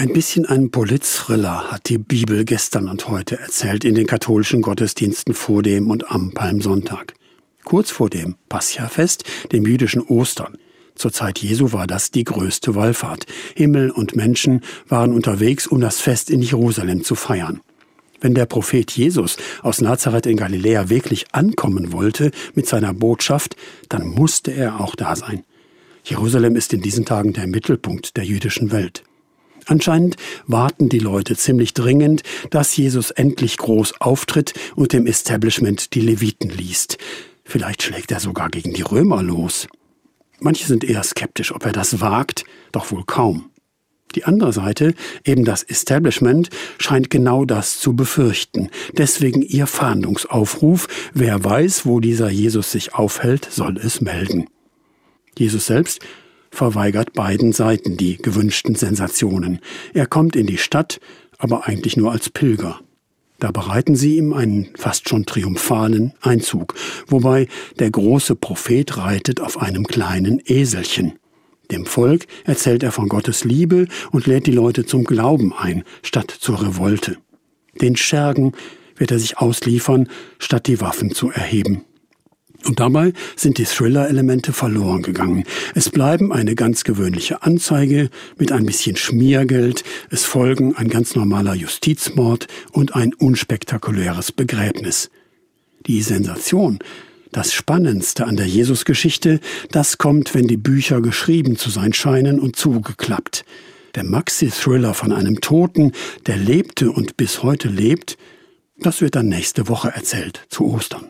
[0.00, 5.34] Ein bisschen ein Polizthriller hat die Bibel gestern und heute erzählt in den katholischen Gottesdiensten
[5.34, 7.12] vor dem und am Palmsonntag.
[7.64, 10.56] Kurz vor dem Pascha-Fest, dem jüdischen Ostern.
[10.94, 13.26] Zur Zeit Jesu war das die größte Wallfahrt.
[13.54, 17.60] Himmel und Menschen waren unterwegs, um das Fest in Jerusalem zu feiern.
[18.22, 23.54] Wenn der Prophet Jesus aus Nazareth in Galiläa wirklich ankommen wollte mit seiner Botschaft,
[23.90, 25.44] dann musste er auch da sein.
[26.04, 29.04] Jerusalem ist in diesen Tagen der Mittelpunkt der jüdischen Welt.
[29.70, 30.16] Anscheinend
[30.48, 36.50] warten die Leute ziemlich dringend, dass Jesus endlich groß auftritt und dem Establishment die Leviten
[36.50, 36.98] liest.
[37.44, 39.68] Vielleicht schlägt er sogar gegen die Römer los.
[40.40, 43.50] Manche sind eher skeptisch, ob er das wagt, doch wohl kaum.
[44.16, 44.92] Die andere Seite,
[45.24, 48.70] eben das Establishment, scheint genau das zu befürchten.
[48.98, 54.48] Deswegen ihr Fahndungsaufruf, wer weiß, wo dieser Jesus sich aufhält, soll es melden.
[55.38, 56.00] Jesus selbst
[56.60, 59.60] verweigert beiden Seiten die gewünschten Sensationen.
[59.94, 61.00] Er kommt in die Stadt,
[61.38, 62.80] aber eigentlich nur als Pilger.
[63.38, 66.74] Da bereiten sie ihm einen fast schon triumphalen Einzug,
[67.06, 67.48] wobei
[67.78, 71.14] der große Prophet reitet auf einem kleinen Eselchen.
[71.70, 76.30] Dem Volk erzählt er von Gottes Liebe und lädt die Leute zum Glauben ein, statt
[76.30, 77.16] zur Revolte.
[77.80, 78.52] Den Schergen
[78.96, 81.86] wird er sich ausliefern, statt die Waffen zu erheben.
[82.64, 85.44] Und dabei sind die Thriller-Elemente verloren gegangen.
[85.74, 91.54] Es bleiben eine ganz gewöhnliche Anzeige mit ein bisschen Schmiergeld, es folgen ein ganz normaler
[91.54, 95.10] Justizmord und ein unspektakuläres Begräbnis.
[95.86, 96.78] Die Sensation,
[97.32, 102.56] das Spannendste an der Jesusgeschichte, das kommt, wenn die Bücher geschrieben zu sein scheinen und
[102.56, 103.44] zugeklappt.
[103.94, 105.92] Der Maxi-Thriller von einem Toten,
[106.26, 108.18] der lebte und bis heute lebt,
[108.76, 111.06] das wird dann nächste Woche erzählt, zu Ostern.